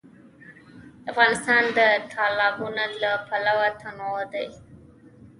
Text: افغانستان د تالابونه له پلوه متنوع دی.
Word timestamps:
افغانستان 1.11 1.63
د 1.77 1.79
تالابونه 2.13 2.83
له 3.01 3.11
پلوه 3.27 3.67
متنوع 3.73 4.21
دی. 4.33 4.47